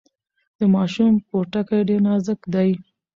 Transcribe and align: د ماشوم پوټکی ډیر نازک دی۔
د 0.57 0.59
ماشوم 0.75 1.13
پوټکی 1.27 1.79
ډیر 1.89 2.01
نازک 2.07 2.39
دی۔ 2.53 2.69